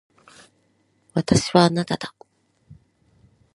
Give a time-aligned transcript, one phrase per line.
[1.13, 2.15] 私はあなただ。